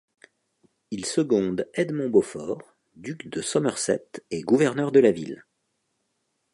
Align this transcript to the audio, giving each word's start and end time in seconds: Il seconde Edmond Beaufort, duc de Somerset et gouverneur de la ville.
Il 0.89 1.05
seconde 1.05 1.69
Edmond 1.75 2.09
Beaufort, 2.09 2.63
duc 2.95 3.27
de 3.27 3.39
Somerset 3.39 4.07
et 4.31 4.41
gouverneur 4.41 4.91
de 4.91 4.99
la 4.99 5.11
ville. 5.11 5.45